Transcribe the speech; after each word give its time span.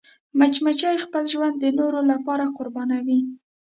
مچمچۍ 0.39 0.95
خپل 1.05 1.23
ژوند 1.33 1.55
د 1.59 1.65
نورو 1.79 1.99
لپاره 2.11 2.45
قربانوي 2.57 3.19